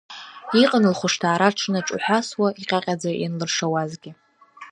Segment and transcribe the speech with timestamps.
[0.61, 4.11] Иҟан лыхәшҭаара дышныҽҳәасуа иҟьаҟьаӡа ианлыршауазгьы.